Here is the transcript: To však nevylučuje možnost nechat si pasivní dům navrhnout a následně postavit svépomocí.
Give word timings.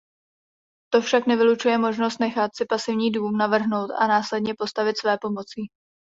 To 0.93 1.01
však 1.01 1.27
nevylučuje 1.27 1.77
možnost 1.77 2.19
nechat 2.19 2.55
si 2.55 2.65
pasivní 2.65 3.11
dům 3.11 3.37
navrhnout 3.37 3.91
a 3.99 4.07
následně 4.07 4.53
postavit 4.57 4.97
svépomocí. 4.99 5.61